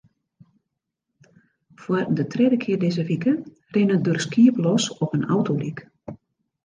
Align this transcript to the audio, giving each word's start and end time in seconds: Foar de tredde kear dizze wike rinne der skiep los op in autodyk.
Foar 1.83 2.05
de 2.17 2.23
tredde 2.31 2.57
kear 2.63 2.79
dizze 2.83 3.03
wike 3.09 3.33
rinne 3.73 3.97
der 4.05 4.17
skiep 4.25 4.55
los 4.65 4.83
op 5.03 5.11
in 5.17 5.29
autodyk. 5.35 5.77